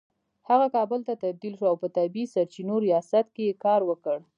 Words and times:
هغه 0.49 0.67
کابل 0.75 0.99
ته 1.07 1.13
تبدیل 1.23 1.53
شو 1.59 1.65
او 1.71 1.77
په 1.83 1.87
طبیعي 1.97 2.25
سرچینو 2.33 2.75
ریاست 2.85 3.25
کې 3.35 3.43
يې 3.49 3.53
کار 3.65 3.81
وکړ 3.89 4.17